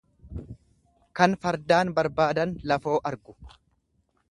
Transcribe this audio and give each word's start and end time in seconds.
Kan 1.19 1.35
fardaan 1.43 1.93
barbaadan 2.01 2.57
lafoo 2.73 2.97
argu. 3.13 3.39